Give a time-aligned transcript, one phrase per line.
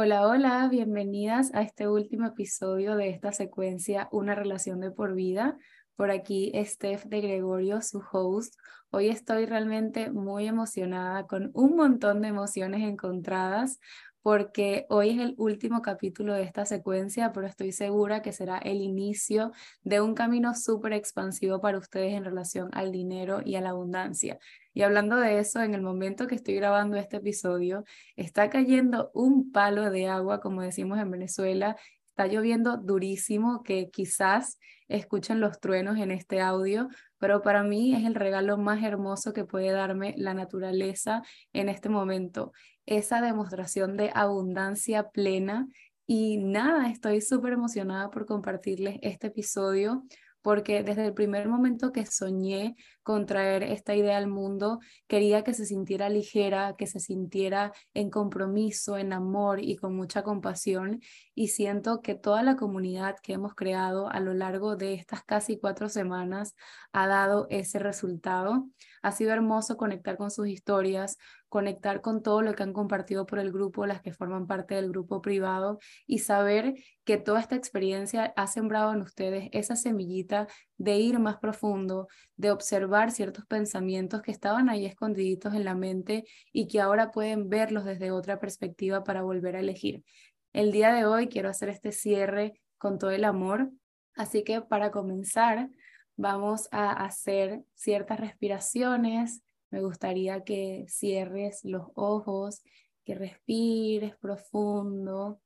[0.00, 5.58] Hola, hola, bienvenidas a este último episodio de esta secuencia Una relación de por vida.
[5.96, 8.54] Por aquí, Steph de Gregorio, su host.
[8.90, 13.80] Hoy estoy realmente muy emocionada, con un montón de emociones encontradas,
[14.28, 18.82] porque hoy es el último capítulo de esta secuencia, pero estoy segura que será el
[18.82, 19.52] inicio
[19.84, 24.38] de un camino súper expansivo para ustedes en relación al dinero y a la abundancia.
[24.74, 27.84] Y hablando de eso, en el momento que estoy grabando este episodio,
[28.16, 34.58] está cayendo un palo de agua, como decimos en Venezuela, está lloviendo durísimo, que quizás
[34.88, 39.44] escuchen los truenos en este audio, pero para mí es el regalo más hermoso que
[39.44, 41.22] puede darme la naturaleza
[41.52, 42.52] en este momento,
[42.86, 45.68] esa demostración de abundancia plena.
[46.06, 50.04] Y nada, estoy súper emocionada por compartirles este episodio
[50.42, 55.54] porque desde el primer momento que soñé con traer esta idea al mundo, quería que
[55.54, 61.00] se sintiera ligera, que se sintiera en compromiso, en amor y con mucha compasión.
[61.34, 65.58] Y siento que toda la comunidad que hemos creado a lo largo de estas casi
[65.58, 66.54] cuatro semanas
[66.92, 68.68] ha dado ese resultado.
[69.02, 71.16] Ha sido hermoso conectar con sus historias,
[71.48, 74.90] conectar con todo lo que han compartido por el grupo, las que forman parte del
[74.90, 76.74] grupo privado y saber
[77.04, 80.46] que toda esta experiencia ha sembrado en ustedes esa semillita
[80.76, 86.24] de ir más profundo, de observar ciertos pensamientos que estaban ahí escondiditos en la mente
[86.52, 90.04] y que ahora pueden verlos desde otra perspectiva para volver a elegir.
[90.52, 93.70] El día de hoy quiero hacer este cierre con todo el amor,
[94.14, 95.70] así que para comenzar
[96.16, 102.62] vamos a hacer ciertas respiraciones me gustaría que cierres los ojos,
[103.04, 105.40] que respires profundo,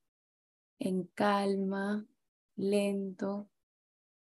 [0.78, 2.06] en calma,
[2.56, 3.48] lento,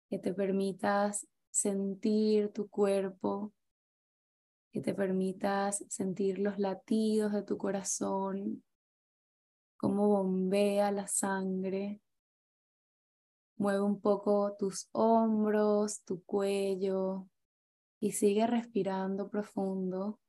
[0.09, 3.53] que te permitas sentir tu cuerpo,
[4.73, 8.63] que te permitas sentir los latidos de tu corazón,
[9.77, 12.01] cómo bombea la sangre.
[13.59, 17.27] Mueve un poco tus hombros, tu cuello,
[18.07, 20.21] y sigue respirando profundo,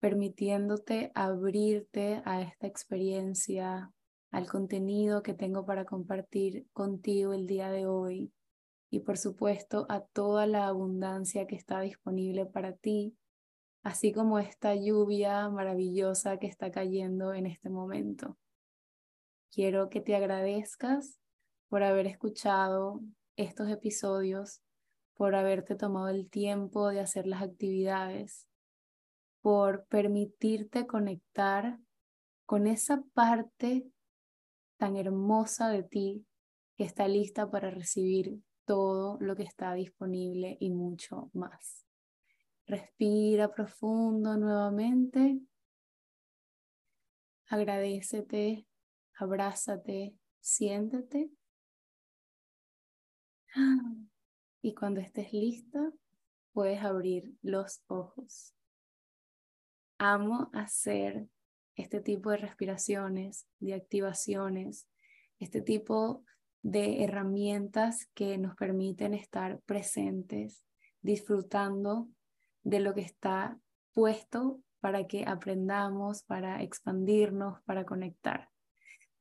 [0.00, 3.90] permitiéndote abrirte a esta experiencia,
[4.30, 8.34] al contenido que tengo para compartir contigo el día de hoy
[8.90, 13.16] y por supuesto a toda la abundancia que está disponible para ti,
[13.82, 18.36] así como esta lluvia maravillosa que está cayendo en este momento.
[19.50, 21.18] Quiero que te agradezcas
[21.70, 23.00] por haber escuchado
[23.36, 24.60] estos episodios
[25.14, 28.48] por haberte tomado el tiempo de hacer las actividades,
[29.40, 31.78] por permitirte conectar
[32.46, 33.86] con esa parte
[34.76, 36.26] tan hermosa de ti
[36.76, 41.84] que está lista para recibir todo lo que está disponible y mucho más.
[42.66, 45.40] Respira profundo nuevamente.
[47.48, 48.66] Agradecete,
[49.18, 51.30] abrázate, siéntete.
[54.64, 55.92] Y cuando estés lista,
[56.54, 58.54] puedes abrir los ojos.
[59.98, 61.28] Amo hacer
[61.76, 64.88] este tipo de respiraciones, de activaciones,
[65.38, 66.24] este tipo
[66.62, 70.64] de herramientas que nos permiten estar presentes,
[71.02, 72.08] disfrutando
[72.62, 73.58] de lo que está
[73.92, 78.48] puesto para que aprendamos, para expandirnos, para conectar.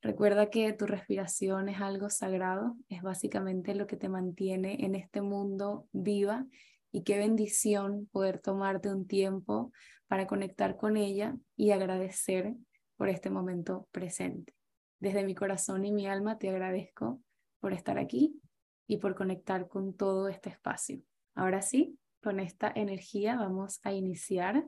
[0.04, 5.22] Recuerda que tu respiración es algo sagrado, es básicamente lo que te mantiene en este
[5.22, 6.46] mundo viva
[6.92, 9.72] y qué bendición poder tomarte un tiempo
[10.08, 12.54] para conectar con ella y agradecer
[12.98, 14.54] por este momento presente.
[15.00, 17.22] Desde mi corazón y mi alma te agradezco
[17.62, 18.42] por estar aquí
[18.86, 21.00] y por conectar con todo este espacio.
[21.34, 24.66] Ahora sí, con esta energía vamos a iniciar.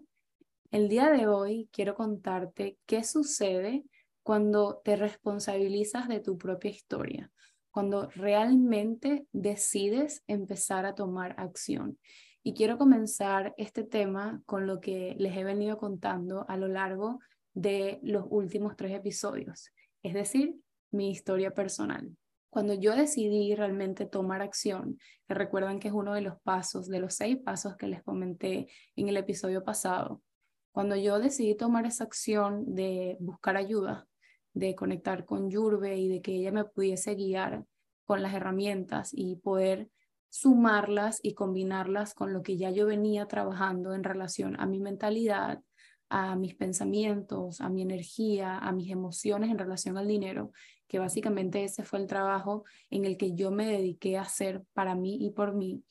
[0.71, 3.83] El día de hoy quiero contarte qué sucede
[4.25, 7.31] cuando te responsabilizas de tu propia historia,
[7.69, 11.99] cuando realmente decides empezar a tomar acción.
[12.41, 17.19] Y quiero comenzar este tema con lo que les he venido contando a lo largo
[17.53, 19.71] de los últimos tres episodios,
[20.01, 20.55] es decir,
[20.89, 22.09] mi historia personal.
[22.49, 24.97] Cuando yo decidí realmente tomar acción,
[25.27, 28.69] que recuerdan que es uno de los pasos, de los seis pasos que les comenté
[28.95, 30.23] en el episodio pasado,
[30.71, 34.07] cuando yo decidí tomar esa acción de buscar ayuda,
[34.55, 37.65] de conectar con Yurbe y de que ella me pudiese guiar
[38.05, 39.89] con las herramientas y poder
[40.29, 45.61] sumarlas y combinarlas con lo que ya yo venía trabajando en relación a mi mentalidad,
[46.09, 50.51] a mis pensamientos, a mi energía, a mis emociones en relación al dinero,
[50.87, 54.95] que básicamente ese fue el trabajo en el que yo me dediqué a hacer para
[54.95, 55.83] mí y por mí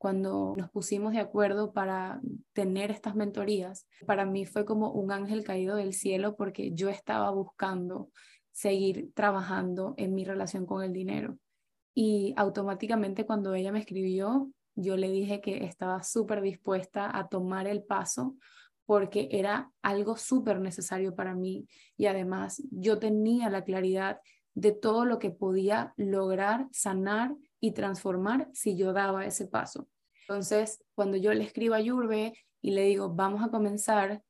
[0.00, 2.22] cuando nos pusimos de acuerdo para
[2.54, 7.30] tener estas mentorías, para mí fue como un ángel caído del cielo porque yo estaba
[7.30, 8.08] buscando
[8.50, 11.36] seguir trabajando en mi relación con el dinero.
[11.94, 17.66] Y automáticamente cuando ella me escribió, yo le dije que estaba súper dispuesta a tomar
[17.66, 18.36] el paso
[18.86, 21.66] porque era algo súper necesario para mí
[21.98, 24.20] y además yo tenía la claridad
[24.54, 29.88] de todo lo que podía lograr, sanar y transformar si yo daba ese paso.
[30.22, 34.22] Entonces, cuando yo le escribo a Yurbe y le digo, vamos a comenzar,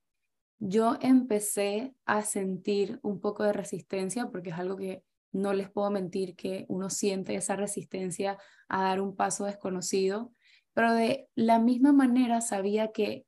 [0.59, 5.91] yo empecé a sentir un poco de resistencia porque es algo que no les puedo
[5.91, 8.39] mentir que uno siente esa resistencia
[8.69, 10.33] a dar un paso desconocido,
[10.75, 13.27] pero de la misma manera sabía que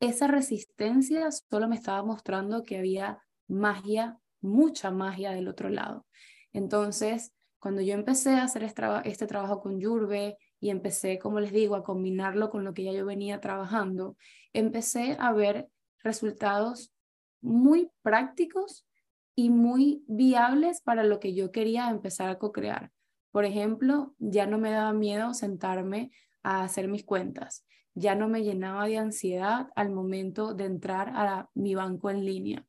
[0.00, 6.06] esa resistencia solo me estaba mostrando que había magia, mucha magia del otro lado.
[6.52, 11.74] Entonces, cuando yo empecé a hacer este, trabajo con Yurbe y empecé, como les digo,
[11.74, 14.16] a combinarlo con lo que ya yo venía trabajando,
[14.52, 15.68] empecé a ver
[16.02, 16.92] resultados
[17.40, 18.86] muy prácticos
[19.34, 22.90] y muy viables para lo que yo quería empezar a co-crear.
[23.30, 26.10] Por ejemplo, ya no me daba miedo sentarme
[26.42, 31.50] a hacer mis cuentas, ya no me llenaba de ansiedad al momento de entrar a
[31.54, 32.66] mi banco en línea.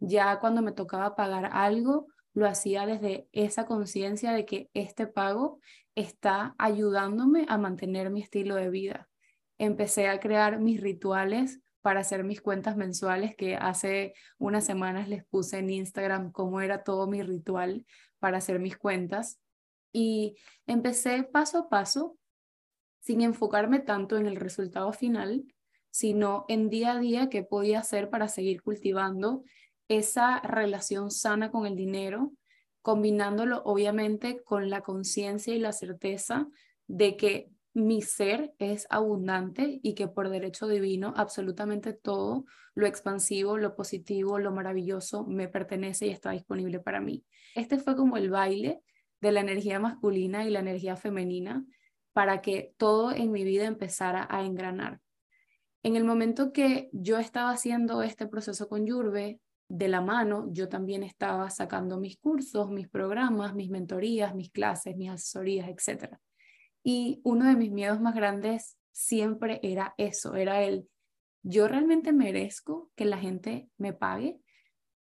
[0.00, 5.60] Ya cuando me tocaba pagar algo, lo hacía desde esa conciencia de que este pago
[5.94, 9.08] está ayudándome a mantener mi estilo de vida.
[9.56, 15.24] Empecé a crear mis rituales para hacer mis cuentas mensuales, que hace unas semanas les
[15.24, 17.86] puse en Instagram cómo era todo mi ritual
[18.18, 19.38] para hacer mis cuentas.
[19.92, 20.36] Y
[20.66, 22.18] empecé paso a paso,
[23.00, 25.44] sin enfocarme tanto en el resultado final,
[25.90, 29.44] sino en día a día qué podía hacer para seguir cultivando
[29.88, 32.32] esa relación sana con el dinero,
[32.82, 36.48] combinándolo obviamente con la conciencia y la certeza
[36.86, 42.44] de que mi ser es abundante y que por derecho divino absolutamente todo
[42.74, 47.24] lo expansivo, lo positivo, lo maravilloso me pertenece y está disponible para mí.
[47.54, 48.80] Este fue como el baile
[49.20, 51.64] de la energía masculina y la energía femenina
[52.12, 55.00] para que todo en mi vida empezara a engranar.
[55.82, 59.40] En el momento que yo estaba haciendo este proceso con Yurbe,
[59.74, 64.96] de la mano, yo también estaba sacando mis cursos, mis programas, mis mentorías, mis clases,
[64.96, 66.20] mis asesorías, etcétera.
[66.84, 70.88] Y uno de mis miedos más grandes siempre era eso, era el,
[71.42, 74.38] yo realmente merezco que la gente me pague.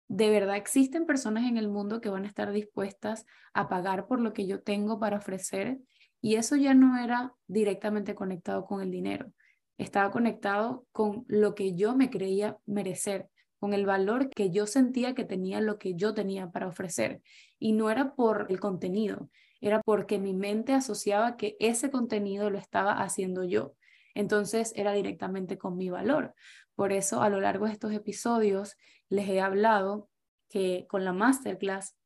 [0.06, 3.24] De verdad existen personas en el mundo que van a estar dispuestas
[3.54, 5.78] a pagar por lo que yo tengo para ofrecer.
[6.20, 9.32] Y eso ya no era directamente conectado con el dinero,
[9.78, 15.14] estaba conectado con lo que yo me creía merecer, con el valor que yo sentía
[15.14, 17.22] que tenía lo que yo tenía para ofrecer.
[17.58, 22.58] Y no era por el contenido, era porque mi mente asociaba que ese contenido lo
[22.58, 23.74] estaba haciendo yo.
[24.14, 26.34] Entonces era directamente con mi valor.
[26.74, 28.76] Por eso a lo largo de estos episodios
[29.08, 30.08] les he hablado
[30.48, 31.96] que con la masterclass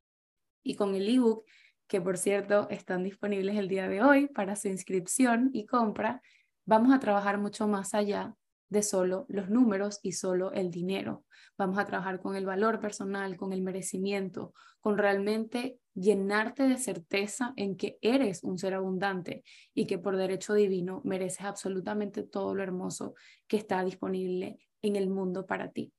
[0.63, 1.45] y con el ebook,
[1.87, 6.23] que por cierto están disponibles el día de hoy para su inscripción y compra,
[6.65, 8.35] vamos a trabajar mucho más allá
[8.73, 11.25] de solo los números y solo el dinero.
[11.59, 17.53] Vamos a trabajar con el valor personal, con el merecimiento, con realmente llenarte de certeza
[17.57, 22.63] en que eres un ser abundante y que por derecho divino mereces absolutamente todo lo
[22.63, 23.15] hermoso
[23.47, 25.93] que está disponible en el mundo para ti.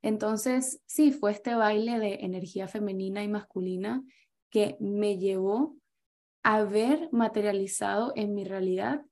[0.00, 4.02] Entonces, sí, fue este baile de energía femenina y masculina
[4.48, 5.76] que me llevó
[6.42, 9.02] a ver materializado en mi realidad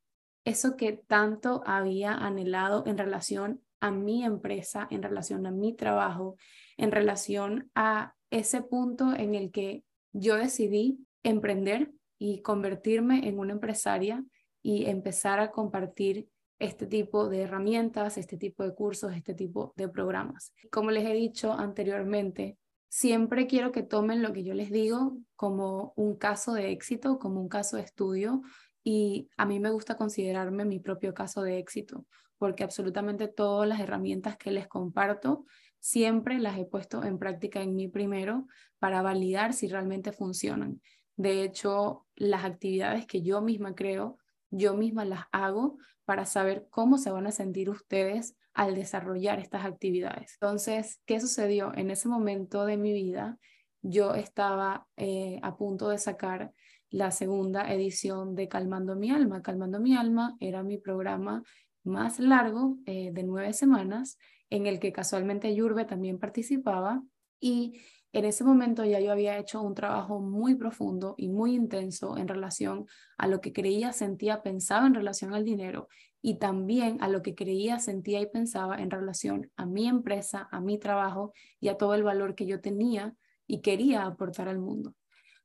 [0.44, 6.36] eso que tanto había anhelado en relación a mi empresa, en relación a mi trabajo,
[6.76, 13.52] en relación a ese punto en el que yo decidí emprender y convertirme en una
[13.52, 14.24] empresaria
[14.62, 19.88] y empezar a compartir este tipo de herramientas, este tipo de cursos, este tipo de
[19.88, 20.54] programas.
[20.70, 22.56] Como les he dicho anteriormente,
[22.88, 27.40] siempre quiero que tomen lo que yo les digo como un caso de éxito, como
[27.40, 28.42] un caso de estudio,
[28.84, 32.04] y a mí me gusta considerarme mi propio caso de éxito,
[32.38, 35.46] porque absolutamente todas las herramientas que les comparto
[35.80, 38.46] siempre las he puesto en práctica en mí primero
[38.78, 40.82] para validar si realmente funcionan.
[41.16, 44.18] De hecho, las actividades que yo misma creo,
[44.50, 49.64] yo misma las hago para saber cómo se van a sentir ustedes al desarrollar estas
[49.64, 50.36] actividades.
[50.40, 51.72] Entonces, ¿qué sucedió?
[51.74, 53.38] En ese momento de mi vida,
[53.80, 56.52] yo estaba eh, a punto de sacar
[56.94, 59.42] la segunda edición de Calmando mi alma.
[59.42, 61.42] Calmando mi alma era mi programa
[61.82, 64.16] más largo eh, de nueve semanas
[64.48, 67.02] en el que casualmente Yurbe también participaba
[67.40, 67.80] y
[68.12, 72.28] en ese momento ya yo había hecho un trabajo muy profundo y muy intenso en
[72.28, 72.86] relación
[73.18, 75.88] a lo que creía, sentía, pensaba en relación al dinero
[76.22, 80.60] y también a lo que creía, sentía y pensaba en relación a mi empresa, a
[80.60, 83.16] mi trabajo y a todo el valor que yo tenía
[83.48, 84.94] y quería aportar al mundo.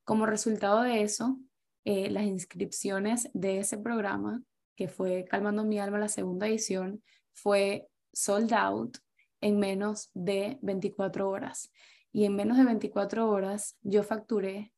[0.10, 1.38] Como resultado de eso,
[1.86, 4.42] eh, las inscripciones de ese programa,
[4.76, 8.98] que fue Calmando mi alma, la segunda edición, fue sold out
[9.40, 11.72] en menos de 24 horas.
[12.12, 14.74] Y en menos de 24 horas yo facturé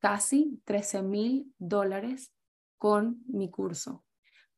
[0.00, 2.32] casi 13 mil dólares
[2.76, 4.04] con mi curso.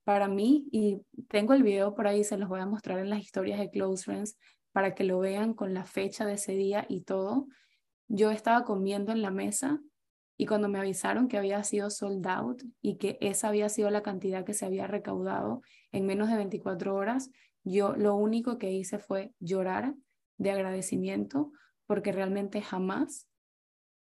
[0.05, 3.21] Para mí, y tengo el video por ahí, se los voy a mostrar en las
[3.21, 4.39] historias de Close Friends
[4.73, 7.47] para que lo vean con la fecha de ese día y todo.
[8.07, 9.83] Yo estaba comiendo en la mesa
[10.41, 14.05] y cuando me avisaron que había sido sold out y que esa había sido la
[14.05, 17.31] cantidad que se había recaudado en menos de 24 horas,
[17.65, 19.97] yo lo único que hice fue llorar
[20.39, 21.51] de agradecimiento
[21.87, 23.29] porque realmente jamás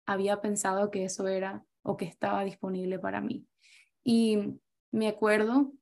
[0.04, 3.46] había pensado que eso era o que estaba disponible para mí.
[4.04, 4.60] Y
[4.92, 5.72] me acuerdo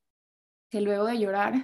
[0.71, 1.55] que luego de llorar,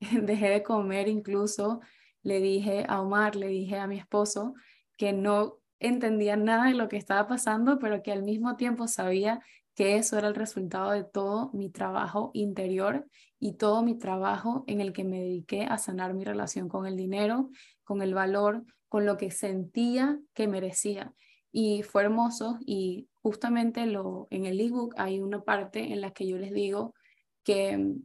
[0.00, 1.80] dejé de comer incluso,
[2.22, 4.54] le dije a Omar, le dije a mi esposo
[4.96, 9.40] que no entendía nada de lo que estaba pasando, pero que al mismo tiempo sabía
[9.74, 13.06] que eso era el resultado de todo mi trabajo interior
[13.38, 16.96] y todo mi trabajo en el que me dediqué a sanar mi relación con el
[16.96, 17.50] dinero,
[17.82, 21.12] con el valor, con lo que sentía que merecía.
[21.52, 26.26] Y fue hermoso y justamente lo, en el ebook hay una parte en la que
[26.26, 26.94] yo les digo
[27.42, 28.02] que mm,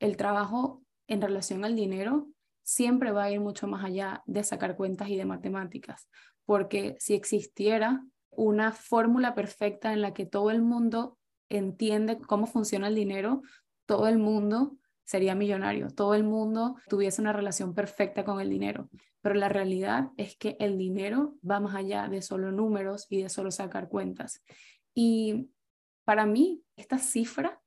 [0.00, 2.28] el trabajo en relación al dinero
[2.62, 6.08] siempre va a ir mucho más allá de sacar cuentas y de matemáticas,
[6.46, 12.88] porque si existiera una fórmula perfecta en la que todo el mundo entiende cómo funciona
[12.88, 13.42] el dinero,
[13.84, 18.88] todo el mundo sería millonario, todo el mundo tuviese una relación perfecta con el dinero.
[19.20, 23.28] Pero la realidad es que el dinero va más allá de solo números y de
[23.28, 24.42] solo sacar cuentas.
[24.94, 25.50] Y
[26.04, 27.60] para mí, esta cifra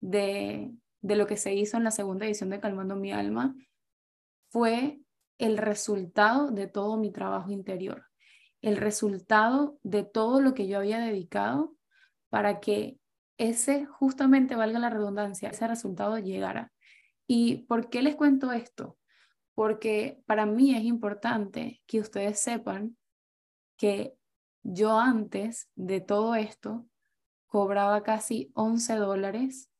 [0.00, 3.54] de, de lo que se hizo en la segunda edición de Calmando mi alma
[4.50, 5.00] fue
[5.38, 8.06] el resultado de todo mi trabajo interior
[8.62, 11.74] el resultado de todo lo que yo había dedicado
[12.28, 12.98] para que
[13.38, 16.72] ese, justamente valga la redundancia, ese resultado llegara.
[17.26, 18.96] ¿Y por qué les cuento esto?
[19.54, 22.96] Porque para mí es importante que ustedes sepan
[23.76, 24.14] que
[24.62, 26.86] yo antes de todo esto
[27.46, 29.70] cobraba casi 11 dólares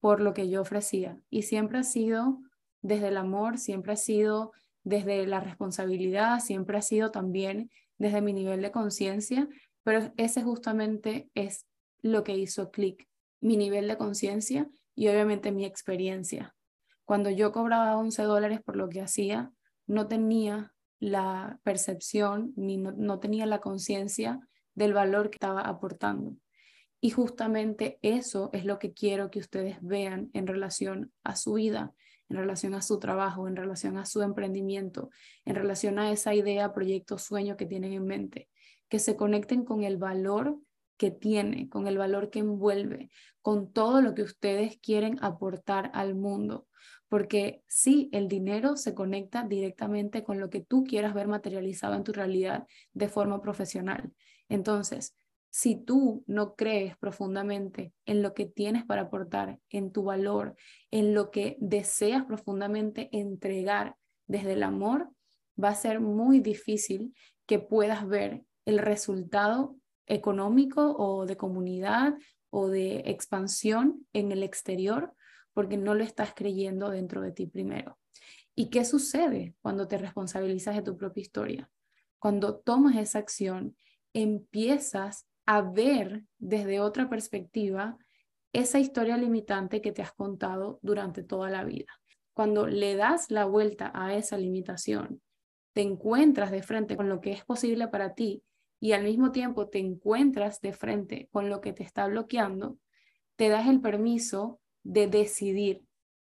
[0.00, 1.18] por lo que yo ofrecía.
[1.30, 2.40] Y siempre ha sido
[2.82, 4.52] desde el amor, siempre ha sido
[4.82, 9.48] desde la responsabilidad, siempre ha sido también desde mi nivel de conciencia,
[9.82, 11.66] pero ese justamente es
[12.02, 13.08] lo que hizo clic,
[13.40, 16.54] mi nivel de conciencia y obviamente mi experiencia.
[17.04, 19.52] Cuando yo cobraba 11 dólares por lo que hacía,
[19.86, 24.40] no tenía la percepción ni no, tenía la conciencia
[24.74, 26.36] del valor que estaba aportando.
[27.00, 31.92] Y justamente eso es lo que quiero que ustedes vean en relación a su vida,
[32.34, 35.10] en relación a su trabajo, en relación a su emprendimiento,
[35.44, 38.48] en relación a esa idea, proyecto, sueño que tienen en mente,
[38.88, 40.58] que se conecten con el valor
[40.96, 43.10] que tiene, con el valor que envuelve,
[43.40, 46.66] con todo lo que ustedes quieren aportar al mundo.
[47.08, 52.04] Porque sí, el dinero se conecta directamente con lo que tú quieras ver materializado en
[52.04, 54.12] tu realidad de forma profesional.
[54.48, 55.14] Entonces,
[55.56, 60.56] si tú no crees profundamente en lo que tienes para aportar, en tu valor,
[60.90, 63.94] en lo que deseas profundamente entregar
[64.26, 65.10] desde el amor,
[65.62, 67.14] va a ser muy difícil
[67.46, 69.76] que puedas ver el resultado
[70.08, 72.14] económico o de comunidad
[72.50, 75.14] o de expansión en el exterior
[75.52, 77.96] porque no lo estás creyendo dentro de ti primero.
[78.56, 81.70] ¿Y qué sucede cuando te responsabilizas de tu propia historia?
[82.18, 83.76] Cuando tomas esa acción,
[84.12, 87.96] empiezas a ver desde otra perspectiva
[88.52, 91.92] esa historia limitante que te has contado durante toda la vida.
[92.32, 95.20] Cuando le das la vuelta a esa limitación,
[95.72, 98.42] te encuentras de frente con lo que es posible para ti
[98.80, 102.78] y al mismo tiempo te encuentras de frente con lo que te está bloqueando,
[103.36, 105.82] te das el permiso de decidir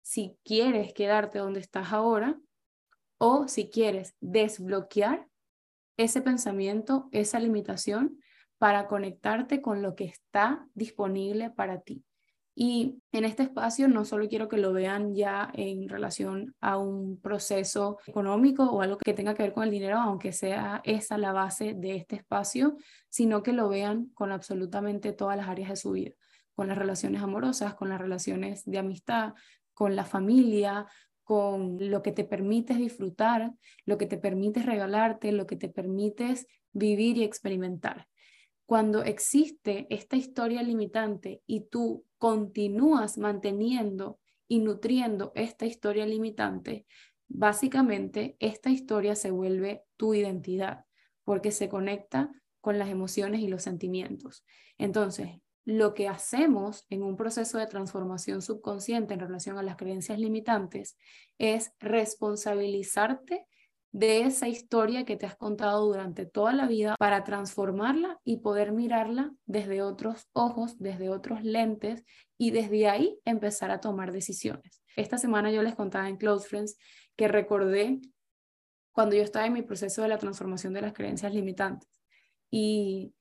[0.02, 2.40] si quieres quedarte donde estás ahora
[3.18, 5.28] o si quieres desbloquear
[5.98, 8.20] ese pensamiento, esa limitación
[8.62, 12.06] para conectarte con lo que está disponible para ti.
[12.54, 17.20] Y en este espacio no solo quiero que lo vean ya en relación a un
[17.20, 21.32] proceso económico o algo que tenga que ver con el dinero, aunque sea esa la
[21.32, 22.78] base de este espacio,
[23.10, 26.12] sino que lo vean con absolutamente todas las áreas de su vida,
[26.54, 29.34] con las relaciones amorosas, con las relaciones de amistad,
[29.74, 30.86] con la familia,
[31.24, 33.54] con lo que te permites disfrutar,
[33.86, 38.11] lo que te permites regalarte, lo que te permites vivir y experimentar
[38.72, 46.86] cuando existe esta historia limitante y tú continúas manteniendo y nutriendo esta historia limitante,
[47.28, 50.86] básicamente esta historia se vuelve tu identidad.
[51.26, 54.46] porque se conecta con las emociones y los sentimientos.
[54.78, 55.28] Entonces,
[55.66, 60.98] lo que hacemos en un proceso de transformación subconsciente en relación a las creencias limitantes
[61.38, 63.48] es responsabilizarte
[63.92, 68.72] de esa historia que te has contado durante toda la vida para transformarla y poder
[68.72, 72.04] mirarla desde otros ojos, desde otros lentes
[72.38, 74.82] y desde ahí empezar a tomar decisiones.
[74.96, 76.78] Esta semana yo les contaba en Close Friends
[77.18, 78.00] que recordé
[78.94, 81.90] cuando yo estaba en mi proceso de la transformación de las creencias limitantes
[82.50, 83.14] y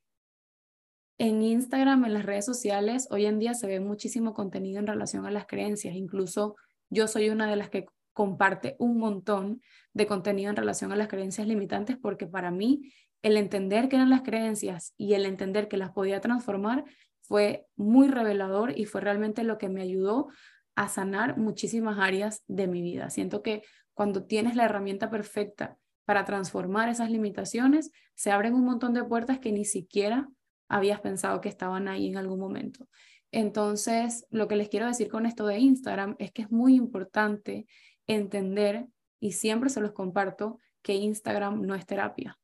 [1.17, 5.27] en Instagram, en las redes sociales, hoy en día se ve muchísimo contenido en relación
[5.27, 5.93] a las creencias.
[5.93, 6.55] Incluso
[6.89, 9.61] yo soy una de las que comparte un montón
[9.93, 12.91] de contenido en relación a las creencias limitantes porque para mí
[13.21, 16.83] el entender qué eran las creencias y el entender que las podía transformar
[17.21, 20.27] fue muy revelador y fue realmente lo que me ayudó
[20.75, 23.09] a sanar muchísimas áreas de mi vida.
[23.09, 23.61] Siento que
[23.93, 29.39] cuando tienes la herramienta perfecta para transformar esas limitaciones, se abren un montón de puertas
[29.39, 30.27] que ni siquiera
[30.67, 32.87] habías pensado que estaban ahí en algún momento.
[33.31, 37.65] Entonces, lo que les quiero decir con esto de Instagram es que es muy importante
[38.07, 38.87] entender,
[39.19, 42.39] y siempre se los comparto, que Instagram no es terapia.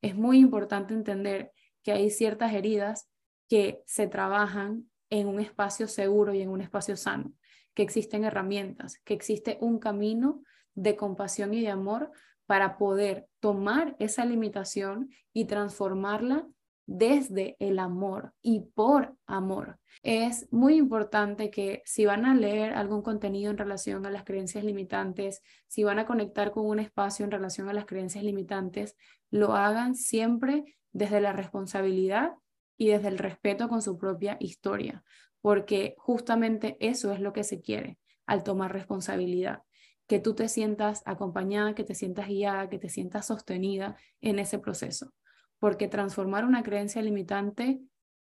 [0.00, 3.08] Es muy importante entender que hay ciertas heridas
[3.48, 7.32] que se trabajan en un espacio seguro y en un espacio sano,
[7.74, 10.42] que existen herramientas, que existe un camino
[10.74, 12.10] de compasión y de amor
[12.46, 16.46] para poder tomar esa limitación y transformarla
[16.86, 19.78] desde el amor y por amor.
[20.02, 24.64] Es muy importante que si van a leer algún contenido en relación a las creencias
[24.64, 28.96] limitantes, si van a conectar con un espacio en relación a las creencias limitantes,
[29.30, 32.32] lo hagan siempre desde la responsabilidad
[32.76, 35.04] y desde el respeto con su propia historia,
[35.40, 39.62] porque justamente eso es lo que se quiere al tomar responsabilidad,
[40.06, 44.58] que tú te sientas acompañada, que te sientas guiada, que te sientas sostenida en ese
[44.58, 45.12] proceso
[45.58, 47.80] porque transformar una creencia limitante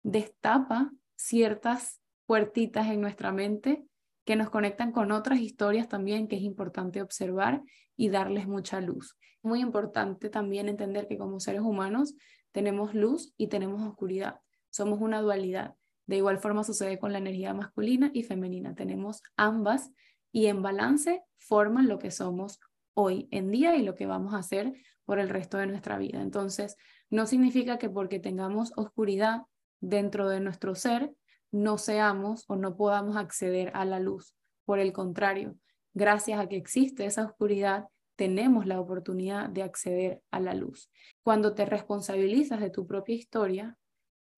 [0.02, 3.84] destapa ciertas puertitas en nuestra mente
[4.24, 7.62] que nos conectan con otras historias también que es importante observar
[7.96, 9.16] y darles mucha luz.
[9.42, 12.14] Muy importante también entender que como seres humanos
[12.52, 14.40] tenemos luz y tenemos oscuridad.
[14.70, 15.74] Somos una dualidad.
[16.06, 18.74] De igual forma sucede con la energía masculina y femenina.
[18.74, 19.90] Tenemos ambas
[20.32, 22.60] y en balance forman lo que somos
[22.94, 24.72] hoy en día y lo que vamos a hacer
[25.04, 26.22] por el resto de nuestra vida.
[26.22, 26.76] Entonces,
[27.14, 29.42] no significa que porque tengamos oscuridad
[29.80, 31.14] dentro de nuestro ser,
[31.52, 34.34] no seamos o no podamos acceder a la luz.
[34.64, 35.54] Por el contrario,
[35.92, 40.90] gracias a que existe esa oscuridad, tenemos la oportunidad de acceder a la luz.
[41.22, 43.78] Cuando te responsabilizas de tu propia historia,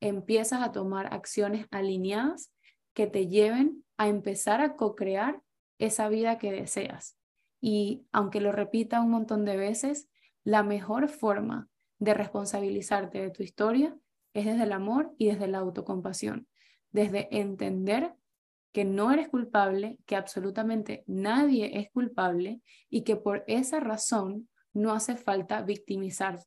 [0.03, 2.53] empiezas a tomar acciones alineadas
[2.93, 5.41] que te lleven a empezar a co-crear
[5.79, 7.17] esa vida que deseas.
[7.59, 10.11] Y aunque lo repita un montón de veces,
[10.45, 13.97] la mejor forma de responsabilizarte de tu historia
[14.35, 16.47] es desde el amor y desde la autocompasión,
[16.91, 18.15] desde entender
[18.73, 24.93] que no eres culpable, que absolutamente nadie es culpable y que por esa razón no
[24.93, 26.45] hace falta victimizarte,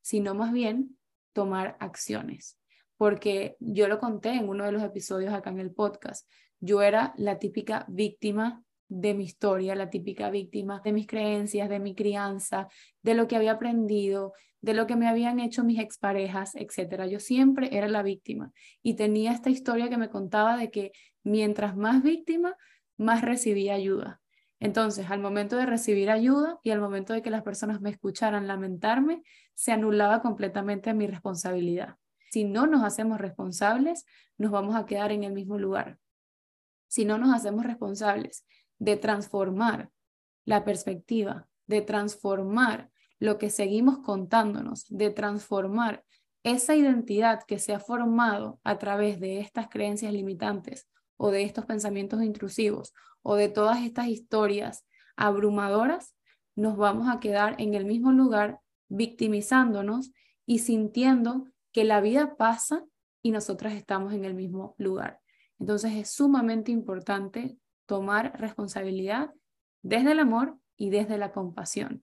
[0.00, 0.96] sino más bien
[1.34, 2.58] tomar acciones.
[2.96, 6.26] Porque yo lo conté en uno de los episodios acá en el podcast,
[6.60, 8.62] yo era la típica víctima
[8.94, 12.68] de mi historia, la típica víctima de mis creencias, de mi crianza,
[13.02, 17.06] de lo que había aprendido, de lo que me habían hecho mis exparejas, etcétera.
[17.06, 18.52] Yo siempre era la víctima
[18.82, 20.92] y tenía esta historia que me contaba de que
[21.24, 22.54] mientras más víctima,
[22.98, 24.20] más recibía ayuda.
[24.60, 28.46] Entonces, al momento de recibir ayuda y al momento de que las personas me escucharan
[28.46, 29.22] lamentarme,
[29.54, 31.96] se anulaba completamente mi responsabilidad.
[32.30, 34.04] Si no nos hacemos responsables,
[34.36, 35.98] nos vamos a quedar en el mismo lugar.
[36.88, 38.44] Si no nos hacemos responsables
[38.82, 39.92] de transformar
[40.44, 42.90] la perspectiva, de transformar
[43.20, 46.04] lo que seguimos contándonos, de transformar
[46.42, 51.64] esa identidad que se ha formado a través de estas creencias limitantes o de estos
[51.64, 52.92] pensamientos intrusivos
[53.22, 56.16] o de todas estas historias abrumadoras,
[56.56, 60.10] nos vamos a quedar en el mismo lugar victimizándonos
[60.44, 62.84] y sintiendo que la vida pasa
[63.22, 65.20] y nosotras estamos en el mismo lugar.
[65.60, 67.56] Entonces es sumamente importante
[67.92, 69.34] tomar responsabilidad
[69.82, 72.02] desde el amor y desde la compasión.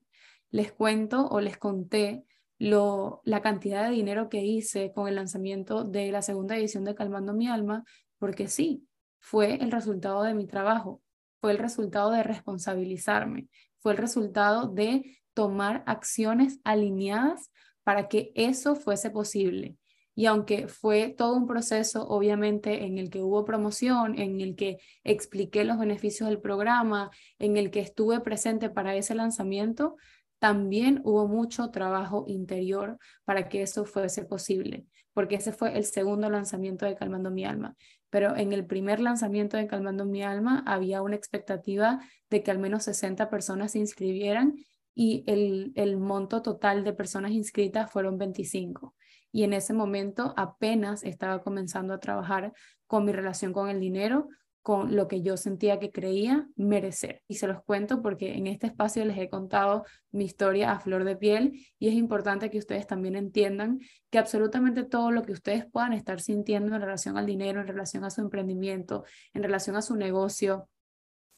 [0.52, 2.24] Les cuento o les conté
[2.58, 6.94] lo, la cantidad de dinero que hice con el lanzamiento de la segunda edición de
[6.94, 7.82] Calmando mi alma,
[8.20, 8.86] porque sí,
[9.18, 11.02] fue el resultado de mi trabajo,
[11.40, 13.48] fue el resultado de responsabilizarme,
[13.80, 17.50] fue el resultado de tomar acciones alineadas
[17.82, 19.76] para que eso fuese posible.
[20.14, 24.78] Y aunque fue todo un proceso, obviamente, en el que hubo promoción, en el que
[25.04, 29.96] expliqué los beneficios del programa, en el que estuve presente para ese lanzamiento,
[30.40, 36.30] también hubo mucho trabajo interior para que eso fuese posible, porque ese fue el segundo
[36.30, 37.76] lanzamiento de Calmando mi alma.
[38.08, 42.58] Pero en el primer lanzamiento de Calmando mi alma había una expectativa de que al
[42.58, 44.56] menos 60 personas se inscribieran
[44.94, 48.94] y el, el monto total de personas inscritas fueron 25.
[49.32, 52.52] Y en ese momento apenas estaba comenzando a trabajar
[52.86, 54.28] con mi relación con el dinero,
[54.62, 57.22] con lo que yo sentía que creía merecer.
[57.28, 61.04] Y se los cuento porque en este espacio les he contado mi historia a flor
[61.04, 65.64] de piel y es importante que ustedes también entiendan que absolutamente todo lo que ustedes
[65.70, 69.82] puedan estar sintiendo en relación al dinero, en relación a su emprendimiento, en relación a
[69.82, 70.68] su negocio,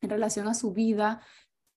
[0.01, 1.21] en relación a su vida,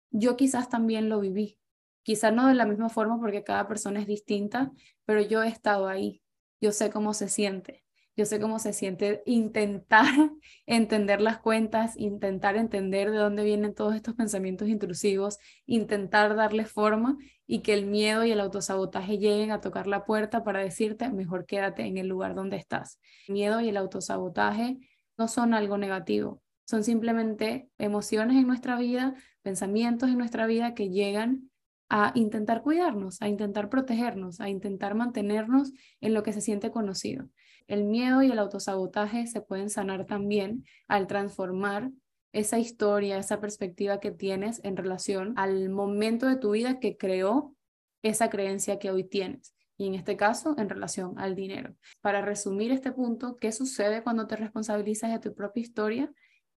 [0.10, 1.60] yo quizás también lo viví.
[2.06, 4.72] Quizás no de la misma forma porque cada persona es distinta,
[5.06, 6.22] pero yo he estado ahí.
[6.62, 7.84] Yo sé cómo se siente.
[8.16, 10.06] Yo sé cómo se siente intentar
[10.68, 17.18] entender las cuentas, intentar entender de dónde vienen todos estos pensamientos intrusivos, intentar darle forma
[17.48, 21.48] y que el miedo y el autosabotaje lleguen a tocar la puerta para decirte, mejor
[21.48, 23.00] quédate en el lugar donde estás.
[23.28, 24.78] El miedo y el autosabotaje
[25.18, 30.90] no son algo negativo, son simplemente emociones en nuestra vida, pensamientos en nuestra vida que
[30.90, 31.50] llegan
[31.90, 35.72] a intentar cuidarnos, a intentar protegernos, a intentar mantenernos
[36.02, 37.30] en lo que se siente conocido.
[37.68, 41.92] El miedo y el autosabotaje se pueden sanar también al transformar
[42.32, 47.56] esa historia, esa perspectiva que tienes en relación al momento de tu vida que creó
[48.04, 49.56] esa creencia que hoy tienes.
[49.78, 51.76] Y en este caso, en relación al dinero.
[52.02, 56.14] Para resumir este punto, ¿qué sucede cuando te responsabilizas de tu propia historia?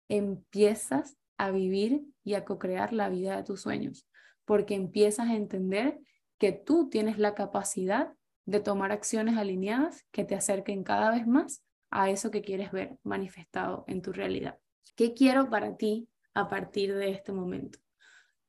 [0.08, 4.07] Empiezas a vivir y a co-crear la vida de tus sueños,
[4.48, 6.00] porque empiezas a entender
[6.38, 8.14] que tú tienes la capacidad
[8.46, 12.96] de tomar acciones alineadas que te acerquen cada vez más a eso que quieres ver
[13.02, 14.58] manifestado en tu realidad.
[14.96, 17.78] ¿Qué quiero para ti a partir de este momento?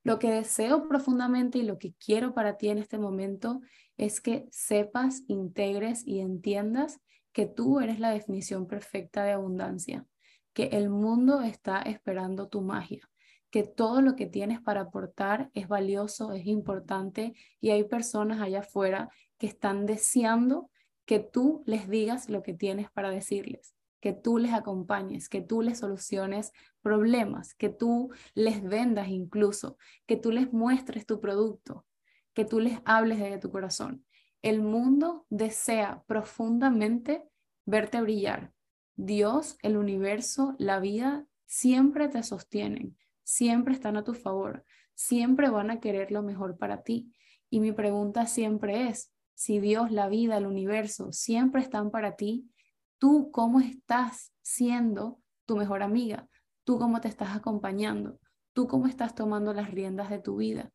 [0.06, 3.60] Lo que deseo profundamente y lo que quiero para ti en este momento
[3.98, 7.02] es que sepas, integres y entiendas
[7.34, 10.06] que tú eres la definición perfecta de abundancia,
[10.54, 13.10] que el mundo está esperando tu magia,
[13.50, 18.60] que todo lo que tienes para aportar es valioso, es importante y hay personas allá
[18.60, 20.70] afuera que están deseando
[21.06, 25.64] que tú les digas lo que tienes para decirles, que tú les acompañes, que tú
[25.64, 31.86] les soluciones problemas, que tú les vendas incluso, que tú les muestres tu producto,
[32.34, 34.06] que tú les hables desde tu corazón.
[34.44, 37.28] El mundo desea profundamente
[37.66, 38.54] verte brillar.
[38.96, 42.98] Dios, el universo, la vida siempre te sostienen,
[43.30, 44.66] siempre están a tu favor,
[44.96, 47.14] siempre van a querer lo mejor para ti.
[47.52, 52.50] Y mi pregunta siempre es, si Dios, la vida, el universo siempre están para ti,
[52.98, 56.28] tú cómo estás siendo tu mejor amiga,
[56.64, 58.20] tú cómo te estás acompañando,
[58.54, 60.72] tú cómo estás tomando las riendas de tu vida,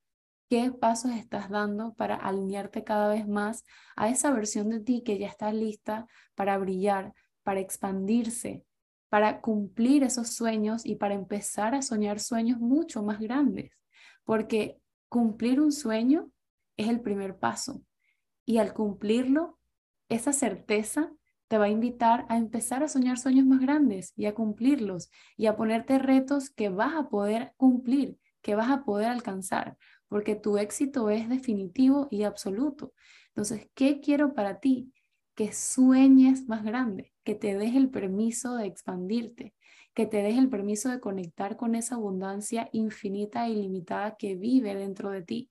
[0.49, 3.65] qué pasos estás dando para alinearte cada vez más
[3.97, 8.65] a esa versión de ti que ya está lista para brillar, para expandirse,
[9.15, 13.71] para cumplir esos sueños y para empezar a soñar sueños mucho más grandes,
[14.25, 16.33] porque cumplir un sueño
[16.77, 17.81] es el primer paso
[18.45, 19.61] y al cumplirlo,
[20.09, 21.13] esa certeza
[21.47, 25.47] te va a invitar a empezar a soñar sueños más grandes y a cumplirlos y
[25.47, 29.77] a ponerte retos que vas a poder cumplir, que vas a poder alcanzar,
[30.09, 32.93] porque tu éxito es definitivo y absoluto.
[33.29, 34.93] Entonces, ¿qué quiero para ti?
[35.35, 39.55] Que sueñes más grande, que te des el permiso de expandirte,
[39.95, 44.75] que te des el permiso de conectar con esa abundancia infinita e ilimitada que vive
[44.75, 45.51] dentro de ti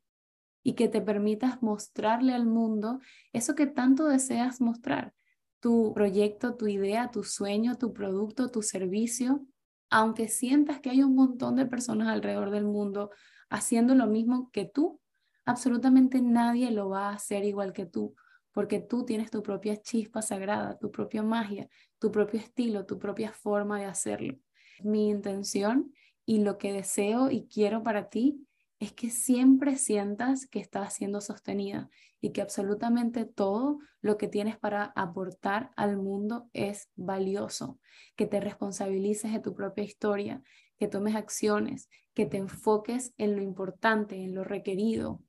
[0.63, 3.00] y que te permitas mostrarle al mundo
[3.34, 5.13] eso que tanto deseas mostrar,
[5.60, 9.46] tu proyecto, tu idea, tu sueño, tu producto, tu servicio,
[9.89, 13.12] aunque sientas que hay un montón de personas alrededor del mundo
[13.50, 15.00] haciendo lo mismo que tú,
[15.46, 18.15] absolutamente nadie lo va a hacer igual que tú,
[18.54, 21.68] porque tú tienes tu propia chispa sagrada, tu propia magia,
[22.00, 24.38] tu propio estilo, tu propia forma de hacerlo.
[24.82, 25.94] Mi intención
[26.26, 28.48] y lo que deseo y quiero para ti
[28.80, 31.89] es que siempre sientas que estás siendo sostenida
[32.22, 37.80] y que absolutamente todo lo que tienes para aportar al mundo es valioso,
[38.16, 40.42] que te responsabilices de tu propia historia,
[40.78, 45.22] que tomes acciones, que te enfoques en lo importante, en lo requerido,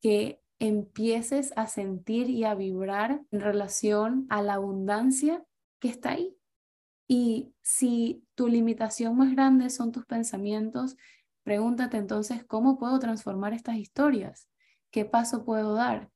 [0.00, 5.44] que empieces a sentir y a vibrar en relación a la abundancia
[5.80, 6.36] que está ahí.
[7.08, 10.96] Y si tu limitación más grande son tus pensamientos,
[11.42, 14.48] Pregúntate entonces, ¿cómo puedo transformar estas historias?
[14.90, 16.10] ¿Qué paso puedo dar?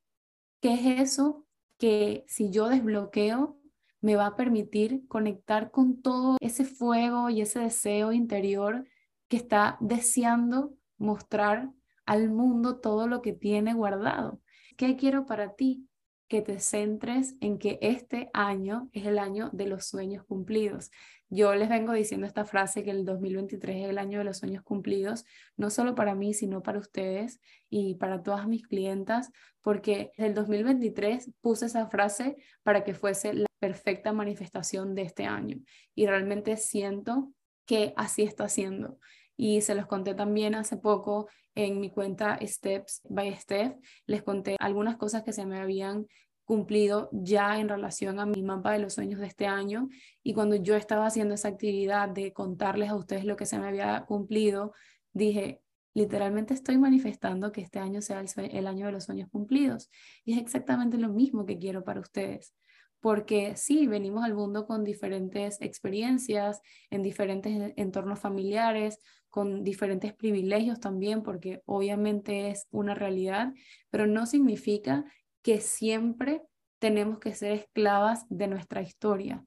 [0.60, 1.44] ¿Qué es eso
[1.78, 3.58] que si yo desbloqueo
[4.00, 8.86] me va a permitir conectar con todo ese fuego y ese deseo interior
[9.28, 11.70] que está deseando mostrar
[12.06, 14.40] al mundo todo lo que tiene guardado.
[14.76, 15.88] ¿Qué quiero para ti?
[16.28, 20.90] Que te centres en que este año es el año de los sueños cumplidos.
[21.28, 24.62] Yo les vengo diciendo esta frase que el 2023 es el año de los sueños
[24.62, 25.24] cumplidos,
[25.56, 31.32] no solo para mí, sino para ustedes y para todas mis clientas, porque el 2023
[31.40, 35.58] puse esa frase para que fuese la perfecta manifestación de este año
[35.94, 37.32] y realmente siento
[37.66, 38.98] que así está siendo.
[39.36, 43.76] Y se los conté también hace poco en mi cuenta Steps by Step.
[44.06, 46.06] Les conté algunas cosas que se me habían
[46.44, 49.88] cumplido ya en relación a mi mapa de los sueños de este año.
[50.22, 53.68] Y cuando yo estaba haciendo esa actividad de contarles a ustedes lo que se me
[53.68, 54.72] había cumplido,
[55.12, 55.60] dije,
[55.92, 59.90] literalmente estoy manifestando que este año sea el, el año de los sueños cumplidos.
[60.24, 62.54] Y es exactamente lo mismo que quiero para ustedes
[63.00, 70.80] porque sí, venimos al mundo con diferentes experiencias, en diferentes entornos familiares, con diferentes privilegios
[70.80, 73.52] también, porque obviamente es una realidad,
[73.90, 75.04] pero no significa
[75.42, 76.42] que siempre
[76.78, 79.44] tenemos que ser esclavas de nuestra historia.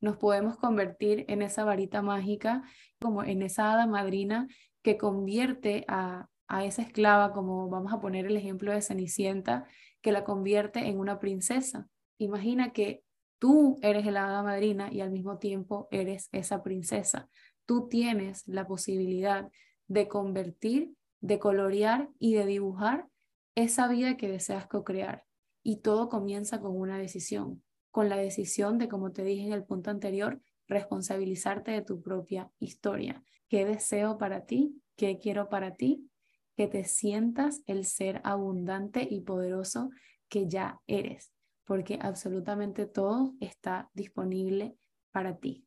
[0.00, 2.62] Nos podemos convertir en esa varita mágica,
[3.00, 4.48] como en esa hada madrina
[4.82, 9.66] que convierte a, a esa esclava, como vamos a poner el ejemplo de Cenicienta,
[10.00, 11.88] que la convierte en una princesa
[12.22, 13.02] Imagina que
[13.40, 17.28] tú eres la hada madrina y al mismo tiempo eres esa princesa.
[17.66, 19.50] Tú tienes la posibilidad
[19.88, 23.08] de convertir, de colorear y de dibujar
[23.56, 25.24] esa vida que deseas co-crear.
[25.64, 29.64] Y todo comienza con una decisión, con la decisión de, como te dije en el
[29.64, 33.24] punto anterior, responsabilizarte de tu propia historia.
[33.48, 34.80] ¿Qué deseo para ti?
[34.94, 36.08] ¿Qué quiero para ti?
[36.56, 39.90] Que te sientas el ser abundante y poderoso
[40.28, 41.31] que ya eres
[41.64, 44.76] porque absolutamente todo está disponible
[45.10, 45.66] para ti.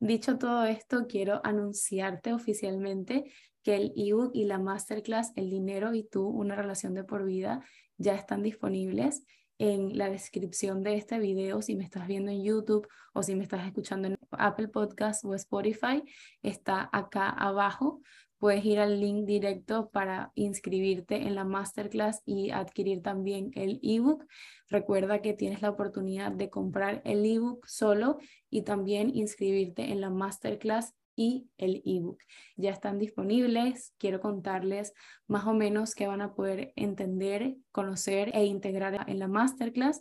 [0.00, 6.04] Dicho todo esto, quiero anunciarte oficialmente que el ebook y la masterclass El dinero y
[6.04, 7.64] tú, una relación de por vida,
[7.96, 9.24] ya están disponibles
[9.58, 11.62] en la descripción de este video.
[11.62, 15.34] Si me estás viendo en YouTube o si me estás escuchando en Apple Podcast o
[15.34, 16.02] Spotify,
[16.42, 18.00] está acá abajo
[18.38, 24.24] puedes ir al link directo para inscribirte en la masterclass y adquirir también el ebook.
[24.68, 28.18] Recuerda que tienes la oportunidad de comprar el ebook solo
[28.50, 32.20] y también inscribirte en la masterclass y el ebook.
[32.56, 33.92] Ya están disponibles.
[33.98, 34.94] Quiero contarles
[35.26, 40.00] más o menos qué van a poder entender, conocer e integrar en la masterclass.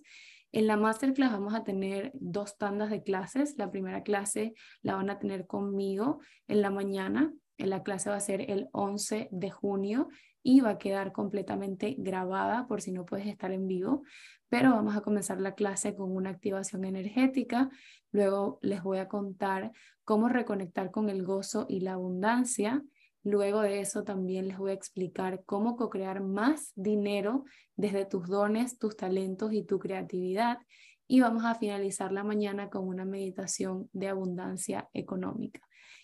[0.51, 3.57] En la masterclass vamos a tener dos tandas de clases.
[3.57, 8.21] La primera clase la van a tener conmigo en la mañana la clase va a
[8.21, 10.09] ser el 11 de junio
[10.43, 14.03] y va a quedar completamente grabada por si no puedes estar en vivo,
[14.49, 17.69] pero vamos a comenzar la clase con una activación energética.
[18.11, 19.71] Luego les voy a contar
[20.05, 22.81] cómo reconectar con el gozo y la abundancia.
[23.23, 27.43] Luego de eso también les voy a explicar cómo co-crear más dinero
[27.75, 30.59] desde tus dones, tus talentos y tu creatividad.
[31.07, 35.59] Y vamos a finalizar la mañana con una meditación de abundancia económica.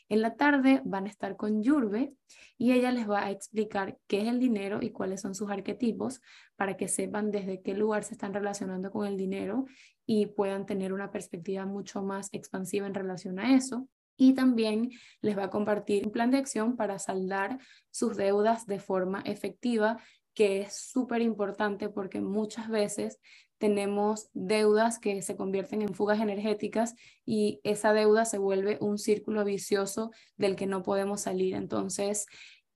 [0.10, 2.14] En la tarde van a estar con Yurbe
[2.58, 6.22] y ella les va a explicar qué es el dinero y cuáles son sus arquetipos
[6.56, 9.66] para que sepan desde qué lugar se están relacionando con el dinero
[10.06, 13.88] y puedan tener una perspectiva mucho más expansiva en relación a eso.
[14.16, 17.58] Y también les va a compartir un plan de acción para saldar
[17.90, 19.98] sus deudas de forma efectiva
[20.34, 23.20] que es súper importante porque muchas veces
[23.64, 26.96] tenemos deudas que se convierten en fugas energéticas
[27.26, 31.56] y esa deuda se vuelve un círculo vicioso del que no podemos salir.
[31.56, 32.26] Entonces,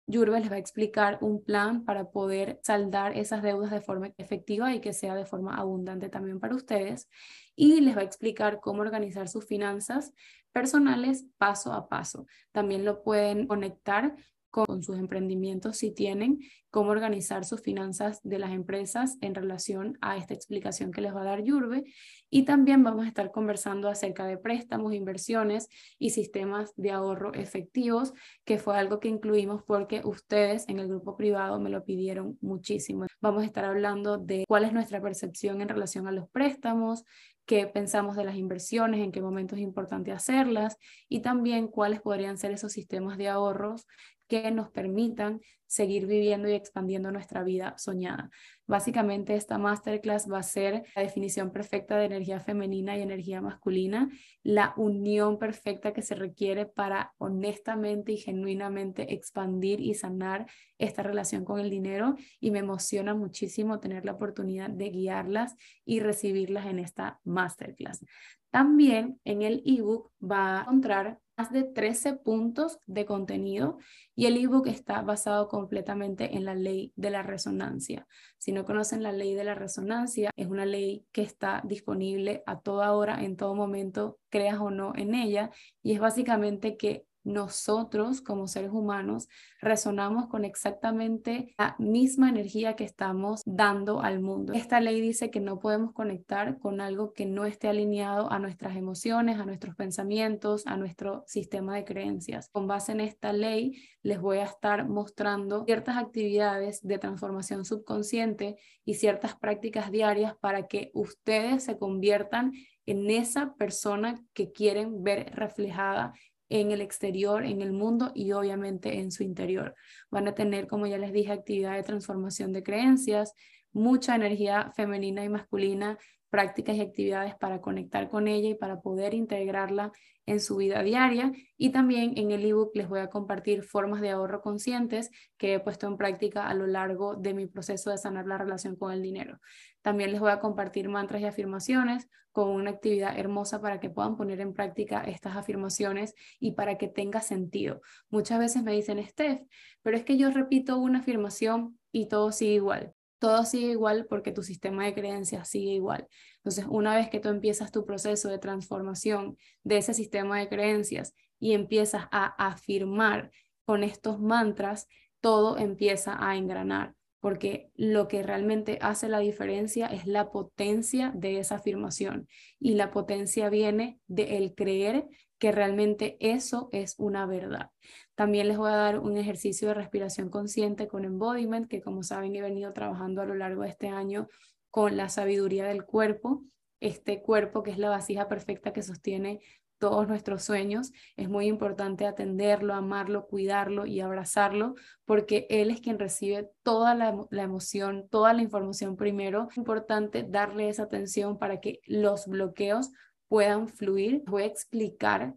[0.06, 4.76] Yurbe les va a explicar un plan para poder saldar esas deudas de forma efectiva
[4.76, 7.10] y que sea de forma abundante también para ustedes.
[7.56, 10.14] Y les va a explicar cómo organizar sus finanzas
[10.52, 12.28] personales paso a paso.
[12.52, 14.16] También lo pueden conectar
[14.56, 16.40] con sus emprendimientos si tienen,
[16.70, 21.24] cómo organizar sus finanzas de las empresas en relación a esta explicación que les va
[21.24, 21.84] a dar Yurbe.
[22.30, 25.68] Y también vamos a estar conversando acerca de préstamos, inversiones
[26.00, 28.14] y sistemas de ahorro efectivos,
[28.46, 33.08] que fue algo que incluimos porque ustedes en el grupo privado me lo pidieron muchísimo.
[33.20, 37.04] Vamos a estar hablando de cuál es nuestra percepción en relación a los préstamos,
[37.46, 42.38] qué pensamos de las inversiones, en qué momento es importante hacerlas y también cuáles podrían
[42.38, 43.86] ser esos sistemas de ahorros
[44.28, 48.30] que nos permitan seguir viviendo y expandiendo nuestra vida soñada.
[48.68, 54.10] Básicamente esta masterclass va a ser la definición perfecta de energía femenina y energía masculina,
[54.44, 60.48] la unión perfecta que se requiere para honestamente y genuinamente expandir y sanar
[60.78, 66.00] esta relación con el dinero y me emociona muchísimo tener la oportunidad de guiarlas y
[66.00, 68.04] recibirlas en esta masterclass.
[68.50, 73.78] También en el ebook va a encontrar más de 13 puntos de contenido
[74.16, 78.06] y el ebook está basado completamente en la ley de la resonancia.
[78.38, 82.60] Si no conocen la ley de la resonancia, es una ley que está disponible a
[82.60, 88.22] toda hora, en todo momento, creas o no en ella, y es básicamente que nosotros
[88.22, 89.28] como seres humanos
[89.60, 94.54] resonamos con exactamente la misma energía que estamos dando al mundo.
[94.54, 98.78] Esta ley dice que no podemos conectar con algo que no esté alineado a nuestras
[98.78, 102.50] emociones, a nuestros pensamientos, a nuestro sistema de creencias.
[102.52, 108.58] Con base en esta ley, les voy a estar mostrando ciertas actividades de transformación subconsciente
[108.86, 112.54] y ciertas prácticas diarias para que ustedes se conviertan
[112.86, 116.14] en esa persona que quieren ver reflejada
[116.50, 119.76] en el exterior, en el mundo y obviamente en su interior.
[120.10, 123.34] Van a tener, como ya les dije, actividad de transformación de creencias,
[123.72, 125.98] mucha energía femenina y masculina,
[126.30, 129.92] prácticas y actividades para conectar con ella y para poder integrarla
[130.26, 131.32] en su vida diaria.
[131.58, 135.60] Y también en el ebook les voy a compartir formas de ahorro conscientes que he
[135.60, 139.02] puesto en práctica a lo largo de mi proceso de sanar la relación con el
[139.02, 139.40] dinero.
[139.86, 144.18] También les voy a compartir mantras y afirmaciones con una actividad hermosa para que puedan
[144.18, 147.82] poner en práctica estas afirmaciones y para que tenga sentido.
[148.10, 149.42] Muchas veces me dicen, Steph,
[149.84, 152.96] pero es que yo repito una afirmación y todo sigue igual.
[153.20, 156.08] Todo sigue igual porque tu sistema de creencias sigue igual.
[156.38, 161.14] Entonces, una vez que tú empiezas tu proceso de transformación de ese sistema de creencias
[161.40, 163.30] y empiezas a afirmar
[163.66, 164.88] con estos mantras,
[165.22, 166.95] todo empieza a engranar
[167.26, 172.28] porque lo que realmente hace la diferencia es la potencia de esa afirmación
[172.60, 175.08] y la potencia viene de el creer
[175.40, 177.72] que realmente eso es una verdad.
[178.14, 182.36] También les voy a dar un ejercicio de respiración consciente con embodiment, que como saben
[182.36, 184.28] he venido trabajando a lo largo de este año
[184.70, 186.44] con la sabiduría del cuerpo,
[186.80, 189.40] este cuerpo que es la vasija perfecta que sostiene
[189.78, 196.00] todos nuestros sueños, es muy importante atenderlo, amarlo, cuidarlo y abrazarlo, porque Él es quien
[196.00, 199.48] recibe toda la, emoción, toda la información primero.
[199.52, 202.92] Es importante darle esa atención para que los bloqueos
[203.28, 204.24] puedan fluir.
[204.26, 205.36] Voy a explicar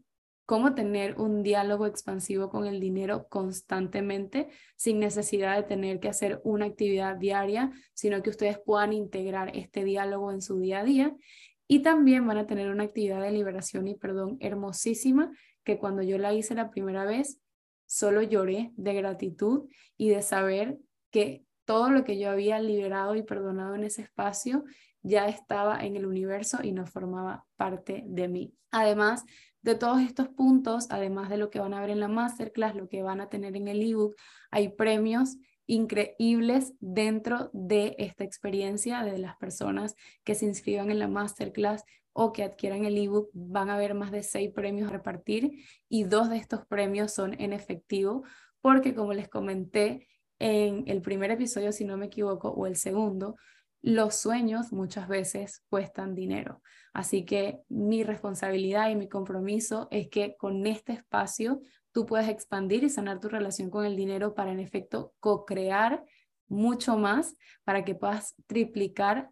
[0.49, 6.41] cómo tener un diálogo expansivo con el dinero constantemente sin necesidad de tener que hacer
[6.43, 11.15] una actividad diaria, sino que ustedes puedan integrar este diálogo en su día a día
[11.69, 15.31] y también van a tener una actividad de liberación y perdón hermosísima
[15.63, 17.41] que cuando yo la hice la primera vez,
[17.87, 20.79] solo lloré de gratitud y de saber
[21.11, 24.65] que todo lo que yo había liberado y perdonado en ese espacio
[25.03, 28.55] ya estaba en el universo y no formaba parte de mí.
[28.71, 29.25] Además
[29.61, 32.89] de todos estos puntos, además de lo que van a ver en la masterclass, lo
[32.89, 34.17] que van a tener en el ebook,
[34.51, 35.37] hay premios
[35.69, 42.33] increíbles dentro de esta experiencia de las personas que se inscriban en la masterclass o
[42.33, 43.31] que adquieran el ebook.
[43.35, 47.41] Van a haber más de seis premios a repartir y dos de estos premios son
[47.41, 48.25] en efectivo
[48.61, 50.09] porque como les comenté
[50.41, 53.37] en el primer episodio, si no me equivoco, o el segundo,
[53.83, 56.63] los sueños muchas veces cuestan dinero.
[56.93, 61.61] Así que mi responsabilidad y mi compromiso es que con este espacio
[61.93, 66.05] tú puedes expandir y sanar tu relación con el dinero para en efecto co-crear
[66.49, 69.31] mucho más, para que puedas triplicar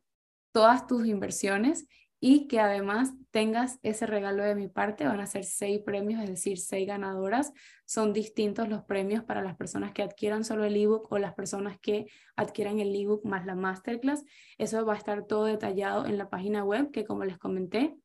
[0.53, 1.87] todas tus inversiones
[2.21, 5.07] y que además tengas ese regalo de mi parte.
[5.07, 7.53] Van a ser seis premios, es decir, seis ganadoras.
[7.85, 11.79] Son distintos los premios para las personas que adquieran solo el ebook o las personas
[11.81, 14.25] que adquieran el ebook más la masterclass.
[14.59, 17.97] Eso va a estar todo detallado en la página web que como les comenté,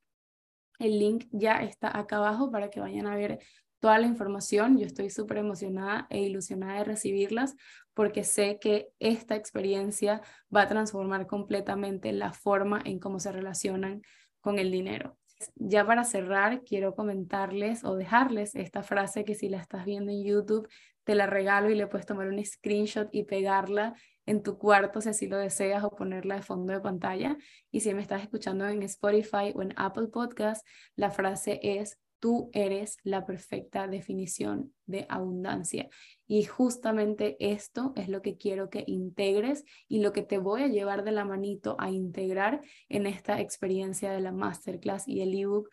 [0.80, 3.40] el link ya está acá abajo para que vayan a ver
[3.80, 4.78] toda la información.
[4.78, 7.56] Yo estoy súper emocionada e ilusionada de recibirlas
[7.94, 10.22] porque sé que esta experiencia
[10.54, 14.02] va a transformar completamente la forma en cómo se relacionan
[14.40, 15.18] con el dinero.
[15.56, 20.24] Ya para cerrar, quiero comentarles o dejarles esta frase que si la estás viendo en
[20.24, 20.68] YouTube,
[21.04, 25.10] te la regalo y le puedes tomar un screenshot y pegarla en tu cuarto si
[25.10, 27.38] así lo deseas o ponerla de fondo de pantalla.
[27.72, 32.52] Y si me estás escuchando en Spotify o en Apple Podcast, la frase es Tú
[32.54, 35.90] eres la perfecta definición de abundancia.
[36.28, 40.68] Y justamente esto es lo que quiero que integres y lo que te voy a
[40.68, 45.72] llevar de la manito a integrar en esta experiencia de la masterclass y el ebook.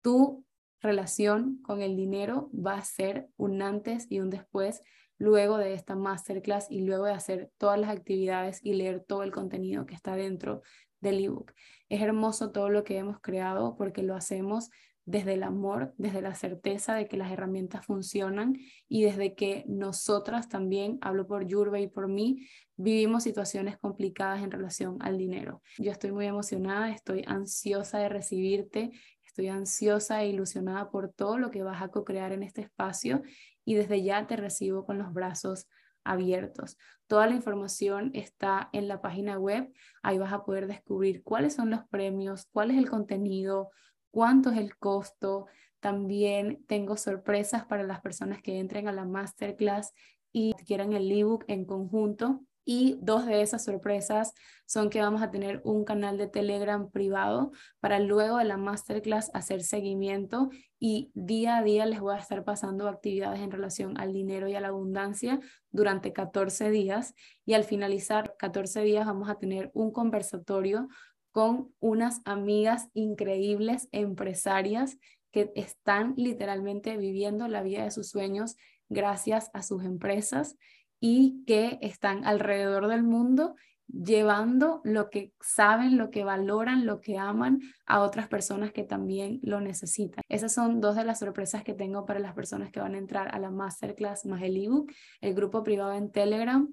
[0.00, 0.46] Tu
[0.80, 4.82] relación con el dinero va a ser un antes y un después
[5.18, 9.30] luego de esta masterclass y luego de hacer todas las actividades y leer todo el
[9.30, 10.62] contenido que está dentro
[11.00, 11.52] del ebook.
[11.90, 14.70] Es hermoso todo lo que hemos creado porque lo hacemos
[15.04, 18.56] desde el amor, desde la certeza de que las herramientas funcionan
[18.88, 22.46] y desde que nosotras también, hablo por Yurbe y por mí,
[22.76, 25.62] vivimos situaciones complicadas en relación al dinero.
[25.78, 28.92] Yo estoy muy emocionada, estoy ansiosa de recibirte,
[29.24, 33.22] estoy ansiosa e ilusionada por todo lo que vas a co-crear en este espacio
[33.64, 35.68] y desde ya te recibo con los brazos
[36.04, 36.78] abiertos.
[37.06, 39.72] Toda la información está en la página web.
[40.02, 43.70] Ahí vas a poder descubrir cuáles son los premios, cuál es el contenido,
[44.12, 45.46] cuánto es el costo.
[45.80, 49.92] También tengo sorpresas para las personas que entren a la masterclass
[50.30, 52.42] y quieran el ebook en conjunto.
[52.64, 54.34] Y dos de esas sorpresas
[54.66, 57.50] son que vamos a tener un canal de Telegram privado
[57.80, 60.48] para luego de la masterclass hacer seguimiento
[60.78, 64.54] y día a día les voy a estar pasando actividades en relación al dinero y
[64.54, 65.40] a la abundancia
[65.72, 67.14] durante 14 días.
[67.44, 70.88] Y al finalizar 14 días vamos a tener un conversatorio
[71.32, 74.98] con unas amigas increíbles empresarias
[75.32, 78.56] que están literalmente viviendo la vida de sus sueños
[78.88, 80.56] gracias a sus empresas
[81.00, 83.56] y que están alrededor del mundo
[83.88, 89.40] llevando lo que saben, lo que valoran, lo que aman a otras personas que también
[89.42, 90.22] lo necesitan.
[90.28, 93.34] Esas son dos de las sorpresas que tengo para las personas que van a entrar
[93.34, 96.68] a la masterclass más el ebook, el grupo privado en Telegram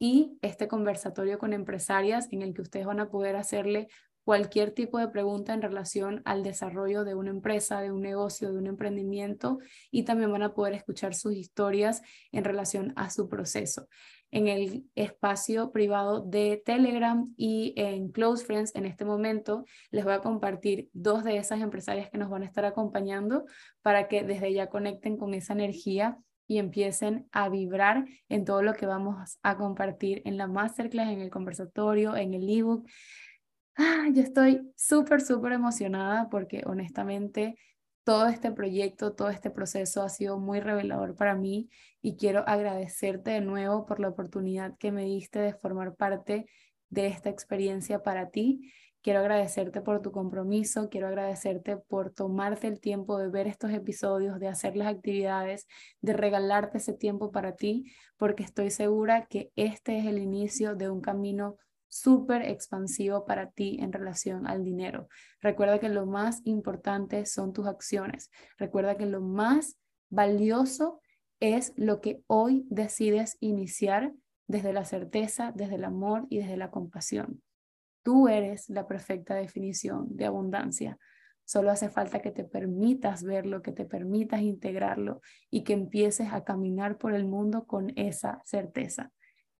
[0.00, 3.88] y este conversatorio con empresarias en el que ustedes van a poder hacerle
[4.24, 8.58] cualquier tipo de pregunta en relación al desarrollo de una empresa, de un negocio, de
[8.58, 9.58] un emprendimiento
[9.90, 13.88] y también van a poder escuchar sus historias en relación a su proceso.
[14.30, 20.14] En el espacio privado de Telegram y en Close Friends en este momento les voy
[20.14, 23.44] a compartir dos de esas empresarias que nos van a estar acompañando
[23.82, 26.18] para que desde ya conecten con esa energía
[26.50, 31.20] y empiecen a vibrar en todo lo que vamos a compartir en la masterclass, en
[31.20, 32.88] el conversatorio, en el ebook.
[33.76, 37.56] Ah, yo estoy súper, súper emocionada porque honestamente
[38.02, 41.70] todo este proyecto, todo este proceso ha sido muy revelador para mí
[42.02, 46.46] y quiero agradecerte de nuevo por la oportunidad que me diste de formar parte
[46.88, 48.72] de esta experiencia para ti.
[49.02, 54.38] Quiero agradecerte por tu compromiso, quiero agradecerte por tomarte el tiempo de ver estos episodios,
[54.38, 55.66] de hacer las actividades,
[56.02, 60.90] de regalarte ese tiempo para ti, porque estoy segura que este es el inicio de
[60.90, 61.56] un camino
[61.88, 65.08] súper expansivo para ti en relación al dinero.
[65.40, 68.30] Recuerda que lo más importante son tus acciones.
[68.58, 69.78] Recuerda que lo más
[70.10, 71.00] valioso
[71.40, 74.12] es lo que hoy decides iniciar
[74.46, 77.42] desde la certeza, desde el amor y desde la compasión.
[78.02, 80.98] Tú eres la perfecta definición de abundancia.
[81.44, 85.20] Solo hace falta que te permitas verlo, que te permitas integrarlo
[85.50, 89.10] y que empieces a caminar por el mundo con esa certeza.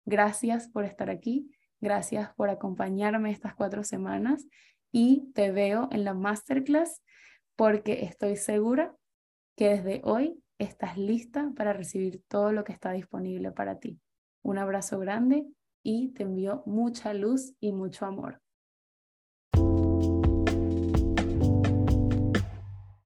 [0.05, 1.51] Gracias por estar aquí.
[1.81, 4.47] Gracias por acompañarme estas cuatro semanas
[4.93, 7.03] y te veo en la masterclass
[7.57, 8.95] porque estoy segura
[9.57, 14.01] que desde hoy estás lista para recibir todo lo que está disponible para ti.
[14.43, 15.45] Un abrazo grande
[15.83, 18.41] y te envío mucha luz y mucho amor.